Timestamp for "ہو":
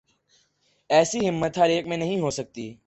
2.19-2.29